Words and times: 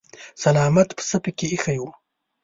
سلامت 0.43 0.89
پسه 0.97 1.17
پکې 1.23 1.45
ايښی 1.51 1.77
و. 1.81 1.83